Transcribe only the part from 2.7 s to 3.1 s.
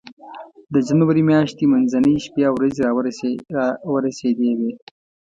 را